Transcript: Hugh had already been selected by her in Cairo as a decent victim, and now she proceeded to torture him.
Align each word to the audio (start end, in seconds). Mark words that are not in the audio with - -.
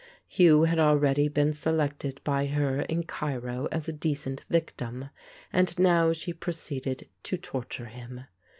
Hugh 0.27 0.63
had 0.63 0.79
already 0.79 1.27
been 1.27 1.53
selected 1.53 2.21
by 2.23 2.47
her 2.47 2.81
in 2.81 3.03
Cairo 3.03 3.67
as 3.71 3.87
a 3.87 3.93
decent 3.93 4.41
victim, 4.49 5.11
and 5.53 5.77
now 5.77 6.11
she 6.11 6.33
proceeded 6.33 7.07
to 7.21 7.37
torture 7.37 7.85
him. 7.85 8.21